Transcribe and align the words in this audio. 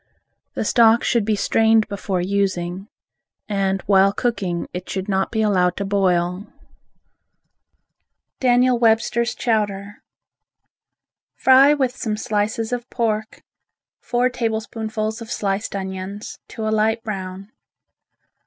The 0.55 0.65
stock 0.65 1.03
should 1.03 1.23
be 1.23 1.35
strained 1.35 1.87
before 1.87 2.21
using, 2.21 2.87
and 3.47 3.83
while 3.83 4.11
cooking 4.11 4.67
it 4.73 4.89
should 4.89 5.07
not 5.07 5.29
be 5.29 5.43
allowed 5.43 5.77
to 5.77 5.85
boil. 5.85 6.47
Daniel 8.39 8.79
Webster's 8.79 9.35
Chowder 9.35 10.01
Fry 11.35 11.75
with 11.75 11.95
some 11.95 12.17
slices 12.17 12.73
of 12.73 12.89
pork, 12.89 13.43
four 13.99 14.27
tablespoonfuls 14.27 15.21
of 15.21 15.29
sliced 15.31 15.75
onions, 15.75 16.39
to 16.47 16.67
a 16.67 16.73
light 16.73 17.03
brown. 17.03 17.51